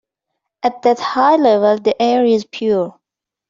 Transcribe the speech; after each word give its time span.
At 0.63 0.81
that 0.81 0.99
high 0.99 1.35
level 1.35 1.77
the 1.77 1.95
air 2.01 2.25
is 2.25 2.43
pure. 2.43 2.99